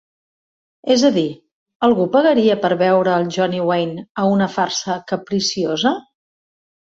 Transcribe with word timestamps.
És 0.93 1.01
a 1.09 1.09
dir, 1.17 1.25
algú 1.87 2.07
pagaria 2.15 2.55
per 2.63 2.71
veure 2.79 3.13
el 3.17 3.27
John 3.35 3.53
Wayne 3.69 4.07
a 4.25 4.27
una 4.31 4.49
farsa 4.55 4.97
capriciosa? 5.13 5.95